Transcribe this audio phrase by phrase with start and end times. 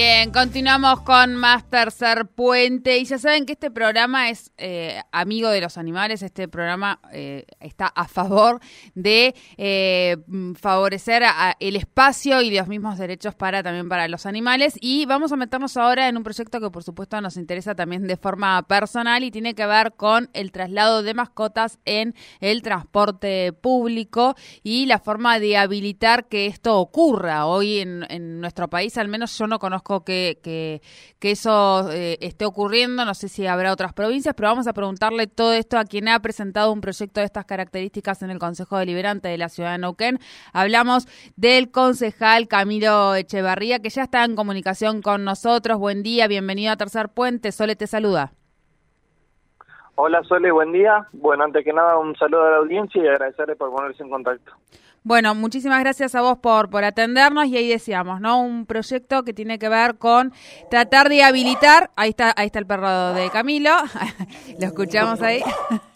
[0.00, 2.98] Bien, continuamos con más Tercer Puente.
[2.98, 7.44] Y ya saben que este programa es eh, amigo de los animales, este programa eh,
[7.58, 8.60] está a favor
[8.94, 10.16] de eh,
[10.54, 11.24] favorecer
[11.58, 14.78] el espacio y los mismos derechos para también para los animales.
[14.80, 18.16] Y vamos a meternos ahora en un proyecto que por supuesto nos interesa también de
[18.16, 24.36] forma personal y tiene que ver con el traslado de mascotas en el transporte público
[24.62, 27.46] y la forma de habilitar que esto ocurra.
[27.46, 33.04] Hoy en nuestro país al menos yo no conozco que, que, eso eh, esté ocurriendo,
[33.04, 36.20] no sé si habrá otras provincias, pero vamos a preguntarle todo esto a quien ha
[36.20, 40.18] presentado un proyecto de estas características en el Consejo Deliberante de la Ciudad de Neuquén.
[40.52, 45.78] Hablamos del concejal Camilo Echevarría, que ya está en comunicación con nosotros.
[45.78, 47.52] Buen día, bienvenido a Tercer Puente.
[47.52, 48.32] Sole te saluda.
[50.00, 51.08] Hola Sole, buen día.
[51.12, 54.52] Bueno, antes que nada un saludo a la audiencia y agradecerle por ponerse en contacto.
[55.08, 58.42] Bueno, muchísimas gracias a vos por, por atendernos y ahí decíamos, ¿no?
[58.42, 60.34] Un proyecto que tiene que ver con
[60.70, 63.70] tratar de habilitar, ahí está, ahí está el perro de Camilo,
[64.60, 65.42] lo escuchamos ahí.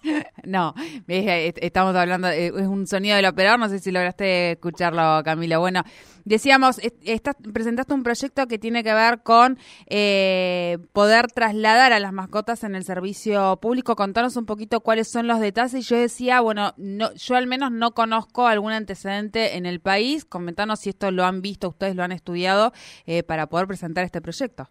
[0.44, 0.74] no,
[1.06, 5.60] estamos hablando, eh, es un sonido del operador, no sé si lograste escucharlo, Camilo.
[5.60, 5.82] Bueno,
[6.24, 12.12] decíamos, estás, presentaste un proyecto que tiene que ver con eh, poder trasladar a las
[12.12, 13.96] mascotas en el servicio público.
[13.96, 15.86] Contanos un poquito cuáles son los detalles.
[15.86, 20.24] Yo decía, bueno, no, yo al menos no conozco algún antecedente en el país.
[20.24, 22.72] Comentanos si esto lo han visto, ustedes lo han estudiado
[23.06, 24.68] eh, para poder presentar este proyecto.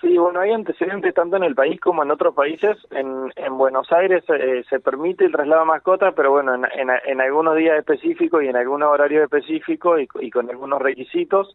[0.00, 2.78] Sí, bueno, hay antecedentes tanto en el país como en otros países.
[2.90, 6.64] En, en Buenos Aires eh, se permite el traslado de mascotas, pero bueno, en,
[7.04, 11.54] en, algunos días específicos y en algunos horarios específicos y, con algunos requisitos.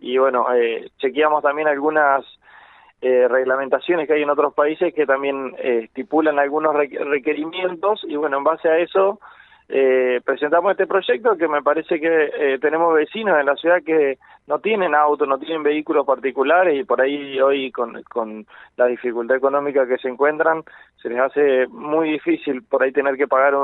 [0.00, 2.24] Y bueno, eh, chequeamos también algunas
[3.00, 8.38] eh, reglamentaciones que hay en otros países que también eh, estipulan algunos requerimientos y bueno,
[8.38, 9.18] en base a eso
[9.74, 14.18] eh, presentamos este proyecto que me parece que eh, tenemos vecinos en la ciudad que
[14.46, 18.46] no tienen auto, no tienen vehículos particulares y por ahí hoy con, con
[18.76, 20.62] la dificultad económica que se encuentran
[21.00, 23.54] se les hace muy difícil por ahí tener que pagar,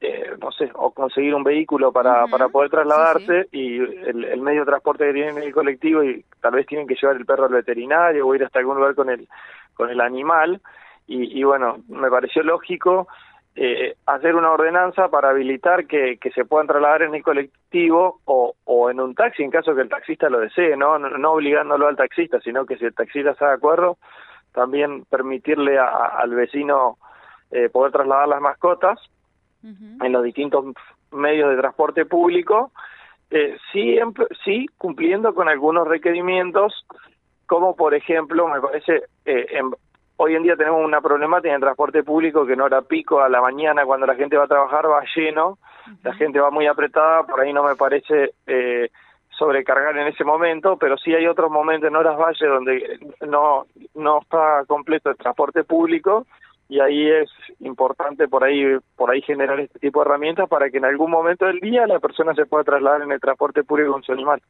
[0.00, 4.62] eh, no sé, o conseguir un vehículo para, para poder trasladarse y el, el, medio
[4.62, 7.52] de transporte que tienen el colectivo y tal vez tienen que llevar el perro al
[7.52, 9.28] veterinario o ir hasta algún lugar con el,
[9.74, 10.60] con el animal.
[11.06, 13.06] Y, y bueno, me pareció lógico
[13.54, 18.54] eh, hacer una ordenanza para habilitar que, que, se puedan trasladar en el colectivo o,
[18.64, 20.98] o en un taxi en caso que el taxista lo desee, ¿no?
[20.98, 23.98] No, obligándolo al taxista, sino que si el taxista está de acuerdo,
[24.52, 26.98] también permitirle al vecino
[27.50, 28.98] eh, poder trasladar las mascotas
[29.62, 30.64] en los distintos
[31.12, 32.72] medios de transporte público,
[33.30, 36.84] eh, siempre, sí cumpliendo con algunos requerimientos,
[37.46, 39.70] como por ejemplo, me parece, eh, en,
[40.24, 43.28] Hoy en día tenemos una problemática en el transporte público que no era pico a
[43.28, 45.58] la mañana cuando la gente va a trabajar va lleno,
[46.04, 48.88] la gente va muy apretada, por ahí no me parece eh,
[49.30, 53.66] sobrecargar en ese momento, pero sí hay otros momentos en horas valle donde no,
[53.96, 56.24] no está completo el transporte público
[56.68, 57.28] y ahí es
[57.58, 61.46] importante por ahí por ahí generar este tipo de herramientas para que en algún momento
[61.46, 64.40] del día la persona se pueda trasladar en el transporte público con su animal.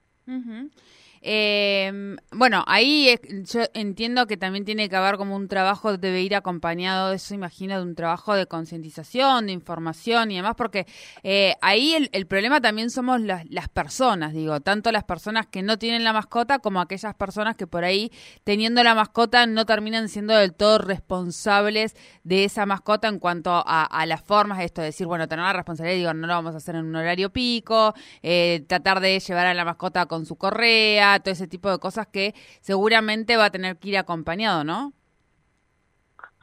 [1.24, 6.34] Eh, bueno, ahí yo entiendo que también tiene que haber como un trabajo, debe ir
[6.34, 10.86] acompañado de eso, imagino, de un trabajo de concientización, de información y demás, porque
[11.22, 15.62] eh, ahí el, el, problema también somos las, las, personas, digo, tanto las personas que
[15.62, 18.10] no tienen la mascota como aquellas personas que por ahí,
[18.42, 21.94] teniendo la mascota, no terminan siendo del todo responsables
[22.24, 25.52] de esa mascota en cuanto a, a las formas, esto de decir, bueno, tener la
[25.52, 29.46] responsabilidad, digo, no lo vamos a hacer en un horario pico, eh, tratar de llevar
[29.46, 33.76] a la mascota con su correa, ese tipo de cosas que seguramente va a tener
[33.76, 34.92] que ir acompañado, ¿no?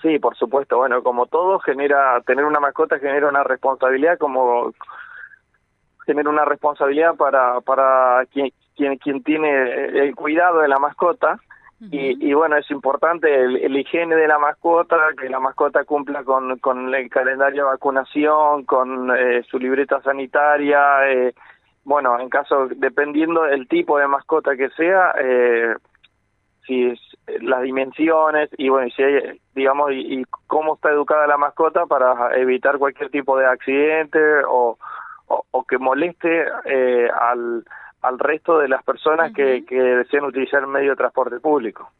[0.02, 0.78] Sí, por supuesto.
[0.78, 4.74] Bueno, como todo, genera tener una mascota genera una responsabilidad, como
[6.06, 9.50] genera una responsabilidad para para quien quien, quien tiene
[10.06, 11.38] el cuidado de la mascota.
[11.92, 16.60] y, y, bueno, es importante el, higiene de la mascota, que la mascota cumpla con,
[16.60, 21.34] con el calendario de vacunación, con eh, su libreta sanitaria, eh,
[21.84, 25.76] bueno, en caso, dependiendo del tipo de mascota que sea, eh,
[26.66, 27.00] si es,
[27.42, 32.78] las dimensiones y bueno, si hay, digamos, y, cómo está educada la mascota para evitar
[32.78, 34.78] cualquier tipo de accidente o,
[35.28, 37.64] o, que moleste eh, al,
[38.02, 41.92] al resto de las personas que, que deseen utilizar el medio de transporte público.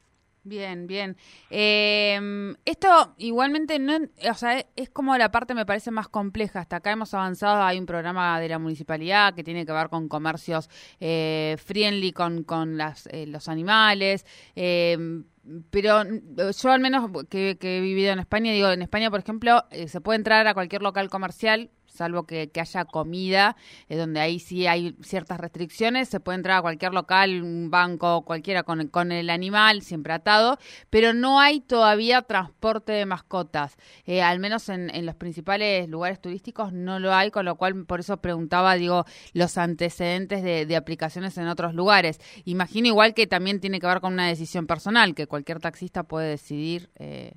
[0.50, 1.16] Bien, bien.
[1.52, 4.00] Eh, esto igualmente no,
[4.30, 6.62] o sea, es como la parte me parece más compleja.
[6.62, 10.08] Hasta acá hemos avanzado, hay un programa de la municipalidad que tiene que ver con
[10.08, 10.68] comercios
[11.00, 14.26] eh, friendly con, con las, eh, los animales.
[14.56, 15.22] Eh,
[15.70, 19.66] pero yo al menos que, que, he vivido en España, digo, en España, por ejemplo,
[19.72, 23.56] eh, se puede entrar a cualquier local comercial salvo que, que haya comida,
[23.88, 28.24] eh, donde ahí sí hay ciertas restricciones, se puede entrar a cualquier local, un banco,
[28.24, 30.58] cualquiera, con, con el animal siempre atado,
[30.90, 36.22] pero no hay todavía transporte de mascotas, eh, al menos en, en, los principales lugares
[36.22, 40.76] turísticos no lo hay, con lo cual por eso preguntaba, digo, los antecedentes de, de
[40.76, 42.20] aplicaciones en otros lugares.
[42.46, 46.30] Imagino igual que también tiene que ver con una decisión personal, que cualquier taxista puede
[46.30, 47.34] decidir eh,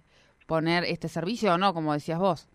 [0.46, 2.48] poner este servicio o no, como decías vos.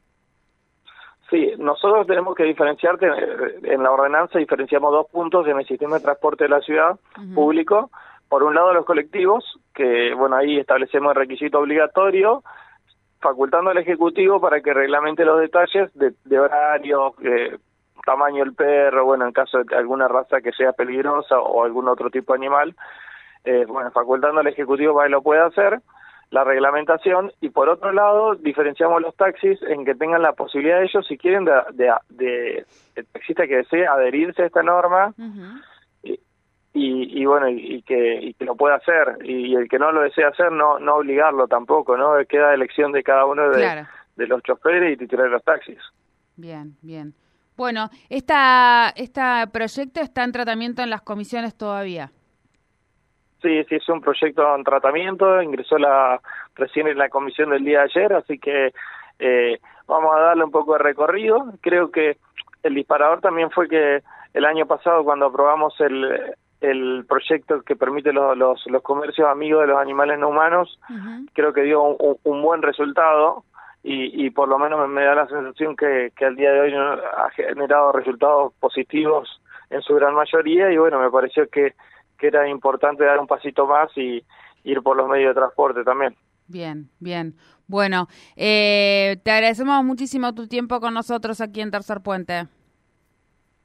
[1.29, 6.03] Sí, nosotros tenemos que diferenciar, en la ordenanza diferenciamos dos puntos en el sistema de
[6.03, 7.35] transporte de la ciudad uh -huh.
[7.35, 7.89] público.
[8.29, 9.43] Por un lado los colectivos,
[9.73, 12.43] que bueno, ahí establecemos el requisito obligatorio,
[13.19, 17.57] facultando al Ejecutivo para que reglamente los detalles de, de horarios, eh,
[18.05, 22.09] tamaño del perro, bueno, en caso de alguna raza que sea peligrosa o algún otro
[22.09, 22.75] tipo de animal,
[23.43, 25.81] eh, bueno, facultando al Ejecutivo para que lo pueda hacer
[26.29, 31.05] la reglamentación y por otro lado diferenciamos los taxis en que tengan la posibilidad ellos
[31.07, 32.65] si quieren de, de, de
[32.95, 35.61] el taxista que desee adherirse a esta norma uh -huh.
[36.03, 36.19] y,
[36.73, 39.91] y, y, bueno y, y, que, y que lo pueda hacer y, el que no
[39.91, 43.87] lo desea hacer no no obligarlo tampoco no queda elección de cada uno de, claro.
[44.17, 45.79] de los choferes y titulares de los taxis
[46.35, 47.13] bien bien
[47.55, 49.21] bueno esta este
[49.53, 52.11] proyecto está en tratamiento en las comisiones todavía
[53.41, 56.19] Sí, sí, es un proyecto en tratamiento, ingresó la
[56.55, 58.73] recién en la comisión del día de ayer, así que
[59.19, 61.45] eh, vamos a darle un poco de recorrido.
[61.61, 62.17] Creo que
[62.63, 64.01] el disparador también fue que
[64.33, 69.61] el año pasado cuando aprobamos el, el proyecto que permite los, los, los comercios amigos
[69.61, 71.29] de los animales no humanos, uh -huh.
[71.33, 73.43] creo que dio un, un buen resultado
[73.83, 76.73] y, y, por lo menos me da la sensación que, que al día de hoy
[76.73, 81.73] ha generado resultados positivos en su gran mayoría y bueno, me pareció que
[82.17, 84.23] que era importante dar un pasito más y
[84.63, 86.15] ir por los medios de transporte también.
[86.47, 87.35] Bien, bien.
[87.67, 92.47] Bueno, eh, te agradecemos muchísimo tu tiempo con nosotros aquí en Tercer Puente.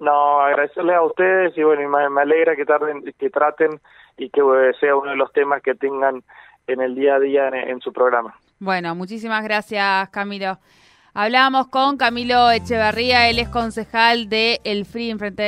[0.00, 3.81] No, agradecerles a ustedes y bueno, me, me alegra que, tarden, que traten
[4.16, 6.25] y que eh, sea uno de los temas que tengan
[6.66, 8.34] en el día a día en, en su programa.
[8.58, 10.58] Bueno, muchísimas gracias, Camilo.
[11.14, 15.43] Hablábamos con Camilo Echeverría, él es concejal de El FRI, Frente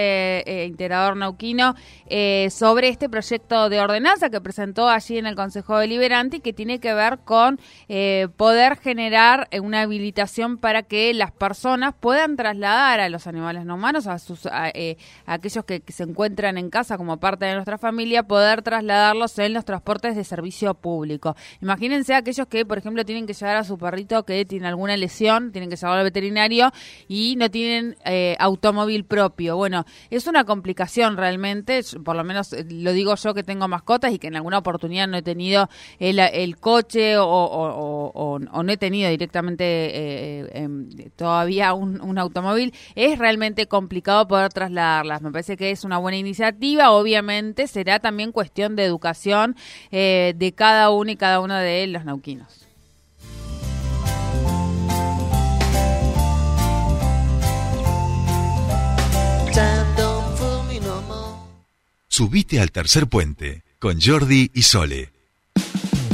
[0.46, 1.74] eh, Integrador Nauquino,
[2.04, 6.52] eh, sobre este proyecto de ordenanza que presentó allí en el Consejo Deliberante y que
[6.52, 7.58] tiene que ver con
[7.88, 13.76] eh, poder generar una habilitación para que las personas puedan trasladar a los animales no
[13.76, 17.46] humanos, a, sus, a, eh, a aquellos que, que, se encuentran en casa como parte
[17.46, 21.36] de nuestra familia, poder trasladarlos en los transportes de servicio público.
[21.62, 25.53] Imagínense aquellos que, por ejemplo, tienen que llevar a su perrito que tiene alguna lesión,
[25.54, 26.70] tienen que llevarlo al veterinario
[27.08, 29.56] y no tienen eh, automóvil propio.
[29.56, 34.12] Bueno, es una complicación realmente, por lo menos eh, lo digo yo que tengo mascotas
[34.12, 39.64] y que en alguna oportunidad no he tenido el, coche o, no he tenido directamente
[39.64, 45.22] eh, eh, todavía un, automóvil, es realmente complicado poder trasladarlas.
[45.22, 49.56] Me parece que es una buena iniciativa, obviamente será también cuestión de educación
[49.90, 52.63] eh, de cada uno y cada uno de los nauquinos.
[62.16, 65.10] Subite al tercer puente con Jordi y Sole.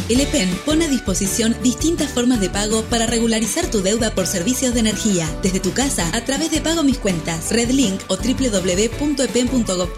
[0.09, 4.73] El EPEN pone a disposición distintas formas de pago para regularizar tu deuda por servicios
[4.73, 9.91] de energía, desde tu casa a través de Pago Mis Cuentas, Redlink o www.epen.gov.ar.